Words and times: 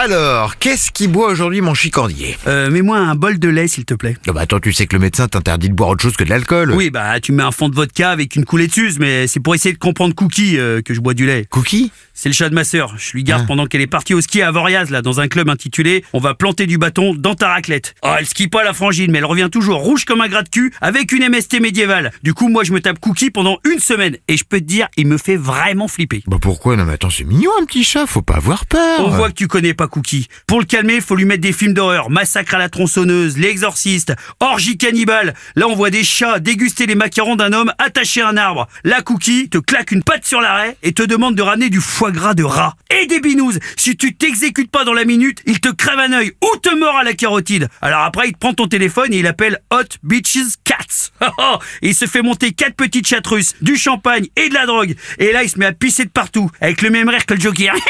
Alors, 0.00 0.58
qu'est-ce 0.58 0.92
qui 0.92 1.08
boit 1.08 1.26
aujourd'hui 1.28 1.60
mon 1.60 1.74
chicandier 1.74 2.38
Euh, 2.46 2.70
mets-moi 2.70 2.98
un 2.98 3.16
bol 3.16 3.40
de 3.40 3.48
lait, 3.48 3.66
s'il 3.66 3.84
te 3.84 3.94
plaît. 3.94 4.16
Ah 4.28 4.32
bah 4.32 4.42
attends, 4.42 4.60
tu 4.60 4.72
sais 4.72 4.86
que 4.86 4.94
le 4.94 5.00
médecin 5.00 5.26
t'interdit 5.26 5.68
de 5.70 5.74
boire 5.74 5.88
autre 5.90 6.02
chose 6.02 6.14
que 6.16 6.22
de 6.22 6.30
l'alcool. 6.30 6.70
Oui, 6.70 6.90
bah, 6.90 7.18
tu 7.18 7.32
mets 7.32 7.42
un 7.42 7.50
fond 7.50 7.68
de 7.68 7.74
vodka 7.74 8.10
avec 8.10 8.36
une 8.36 8.44
coulée 8.44 8.68
de 8.68 8.72
suze, 8.72 9.00
mais 9.00 9.26
c'est 9.26 9.40
pour 9.40 9.56
essayer 9.56 9.72
de 9.72 9.78
comprendre 9.78 10.14
Cookie 10.14 10.56
euh, 10.56 10.82
que 10.82 10.94
je 10.94 11.00
bois 11.00 11.14
du 11.14 11.26
lait. 11.26 11.46
Cookie? 11.50 11.90
C'est 12.14 12.28
le 12.28 12.32
chat 12.32 12.48
de 12.48 12.54
ma 12.54 12.62
sœur. 12.62 12.94
Je 12.96 13.10
lui 13.12 13.24
garde 13.24 13.42
Ah. 13.44 13.48
pendant 13.48 13.66
qu'elle 13.66 13.80
est 13.80 13.88
partie 13.88 14.14
au 14.14 14.20
ski 14.20 14.40
à 14.40 14.52
Voriaz, 14.52 14.88
là, 14.90 15.02
dans 15.02 15.18
un 15.18 15.26
club 15.26 15.48
intitulé 15.48 16.04
On 16.12 16.20
va 16.20 16.34
planter 16.34 16.66
du 16.66 16.78
bâton 16.78 17.14
dans 17.16 17.34
ta 17.34 17.48
raclette. 17.48 17.96
Ah, 18.02 18.18
elle 18.20 18.26
skie 18.26 18.46
pas 18.48 18.62
la 18.62 18.72
frangine, 18.74 19.10
mais 19.10 19.18
elle 19.18 19.24
revient 19.24 19.48
toujours 19.50 19.78
rouge 19.80 20.04
comme 20.04 20.20
un 20.20 20.28
gras 20.28 20.42
de 20.44 20.48
cul 20.48 20.72
avec 20.80 21.10
une 21.10 21.28
MST 21.28 21.58
médiévale. 21.60 22.12
Du 22.22 22.34
coup, 22.34 22.48
moi, 22.48 22.62
je 22.62 22.72
me 22.72 22.80
tape 22.80 23.00
Cookie 23.00 23.30
pendant 23.30 23.58
une 23.68 23.80
semaine. 23.80 24.16
Et 24.28 24.36
je 24.36 24.44
peux 24.44 24.60
te 24.60 24.64
dire, 24.64 24.86
il 24.96 25.08
me 25.08 25.18
fait 25.18 25.36
vraiment 25.36 25.88
flipper. 25.88 26.22
Bah 26.28 26.38
pourquoi? 26.40 26.76
Non 26.76 26.84
mais 26.84 26.92
attends, 26.92 27.10
c'est 27.10 27.24
mignon 27.24 27.50
un 27.60 27.64
petit 27.64 27.82
chat, 27.82 28.06
faut 28.06 28.22
pas 28.22 28.36
avoir 28.36 28.64
peur. 28.66 29.00
On 29.04 29.10
voit 29.10 29.28
que 29.30 29.34
tu 29.34 29.48
connais 29.48 29.74
pas 29.74 29.87
Cookie. 29.88 30.28
Pour 30.46 30.60
le 30.60 30.66
calmer, 30.66 31.00
faut 31.00 31.16
lui 31.16 31.24
mettre 31.24 31.40
des 31.40 31.52
films 31.52 31.74
d'horreur, 31.74 32.10
Massacre 32.10 32.54
à 32.54 32.58
la 32.58 32.68
tronçonneuse, 32.68 33.38
L'exorciste, 33.38 34.14
Orgie 34.40 34.78
cannibale. 34.78 35.34
Là, 35.56 35.68
on 35.68 35.74
voit 35.74 35.90
des 35.90 36.04
chats 36.04 36.38
déguster 36.38 36.86
les 36.86 36.94
macarons 36.94 37.36
d'un 37.36 37.52
homme 37.52 37.72
attaché 37.78 38.20
à 38.20 38.28
un 38.28 38.36
arbre. 38.36 38.68
Là, 38.84 39.02
Cookie 39.02 39.48
te 39.48 39.58
claque 39.58 39.90
une 39.90 40.02
patte 40.02 40.24
sur 40.24 40.40
l'arrêt 40.40 40.76
et 40.82 40.92
te 40.92 41.02
demande 41.02 41.34
de 41.34 41.42
ramener 41.42 41.70
du 41.70 41.80
foie 41.80 42.10
gras 42.10 42.34
de 42.34 42.44
rat. 42.44 42.76
Et 42.90 43.06
des 43.06 43.20
binouses. 43.20 43.58
Si 43.76 43.96
tu 43.96 44.14
t'exécutes 44.14 44.70
pas 44.70 44.84
dans 44.84 44.94
la 44.94 45.04
minute, 45.04 45.42
il 45.46 45.60
te 45.60 45.68
crève 45.68 45.98
un 45.98 46.12
œil 46.12 46.32
ou 46.42 46.56
te 46.58 46.74
mord 46.74 46.96
à 46.96 47.04
la 47.04 47.14
carotide. 47.14 47.68
Alors 47.82 48.02
après, 48.02 48.28
il 48.28 48.32
te 48.32 48.38
prend 48.38 48.54
ton 48.54 48.68
téléphone 48.68 49.12
et 49.12 49.18
il 49.18 49.26
appelle 49.26 49.60
Hot 49.70 49.98
Bitches 50.02 50.56
Cats. 50.64 51.10
il 51.82 51.94
se 51.94 52.06
fait 52.06 52.22
monter 52.22 52.52
quatre 52.52 52.74
petites 52.74 53.06
chattes 53.06 53.26
russes, 53.26 53.54
du 53.60 53.76
champagne 53.76 54.28
et 54.36 54.48
de 54.48 54.54
la 54.54 54.66
drogue. 54.66 54.94
Et 55.18 55.32
là, 55.32 55.42
il 55.42 55.50
se 55.50 55.58
met 55.58 55.66
à 55.66 55.72
pisser 55.72 56.04
de 56.04 56.10
partout, 56.10 56.50
avec 56.60 56.82
le 56.82 56.90
même 56.90 57.08
rire 57.08 57.26
que 57.26 57.34
le 57.34 57.40
Joker. 57.40 57.74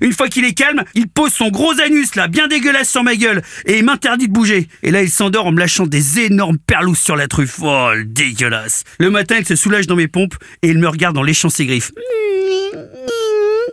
Une 0.00 0.12
fois 0.12 0.28
qu'il 0.28 0.44
est 0.44 0.54
calme, 0.54 0.82
il 0.94 1.08
pose 1.08 1.32
son 1.32 1.48
gros 1.48 1.78
anus 1.80 2.14
là, 2.14 2.28
bien 2.28 2.48
dégueulasse 2.48 2.90
sur 2.90 3.02
ma 3.02 3.16
gueule, 3.16 3.42
et 3.66 3.78
il 3.78 3.84
m'interdit 3.84 4.28
de 4.28 4.32
bouger. 4.32 4.68
Et 4.82 4.90
là, 4.90 5.02
il 5.02 5.10
s'endort 5.10 5.46
en 5.46 5.52
me 5.52 5.58
lâchant 5.58 5.86
des 5.86 6.20
énormes 6.20 6.58
perlousses 6.58 7.02
sur 7.02 7.16
la 7.16 7.28
truffe. 7.28 7.58
Oh, 7.62 7.90
dégueulasse. 8.04 8.84
Le 8.98 9.10
matin, 9.10 9.36
il 9.38 9.46
se 9.46 9.56
soulage 9.56 9.86
dans 9.86 9.96
mes 9.96 10.08
pompes 10.08 10.34
et 10.62 10.68
il 10.68 10.78
me 10.78 10.88
regarde 10.88 11.16
en 11.18 11.22
léchant 11.22 11.50
ses 11.50 11.66
griffes. 11.66 11.92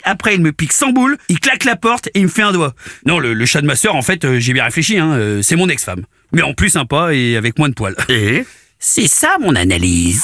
Après, 0.03 0.36
il 0.36 0.42
me 0.42 0.52
pique 0.53 0.73
sans 0.73 0.92
boule, 0.92 1.17
il 1.28 1.39
claque 1.39 1.66
la 1.66 1.75
porte 1.75 2.08
et 2.08 2.20
il 2.20 2.23
me 2.23 2.30
fait 2.30 2.42
un 2.42 2.53
doigt. 2.53 2.73
Non, 3.05 3.20
le, 3.20 3.33
le 3.33 3.45
chat 3.45 3.61
de 3.61 3.67
ma 3.67 3.75
sœur, 3.75 3.95
en 3.95 4.02
fait, 4.02 4.23
euh, 4.23 4.39
j'ai 4.39 4.53
bien 4.53 4.64
réfléchi, 4.64 4.98
hein, 4.98 5.14
euh, 5.14 5.42
c'est 5.42 5.55
mon 5.55 5.67
ex-femme. 5.67 6.05
Mais 6.31 6.42
en 6.44 6.53
plus 6.53 6.70
sympa 6.70 7.14
et 7.14 7.36
avec 7.36 7.58
moins 7.59 7.70
de 7.70 7.73
poils. 7.73 7.95
Et? 8.09 8.45
C'est 8.80 9.08
ça 9.08 9.38
mon 9.42 9.55
analyse. 9.55 10.23